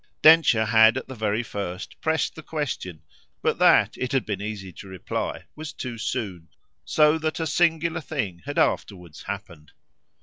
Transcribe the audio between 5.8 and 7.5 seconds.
soon; so that a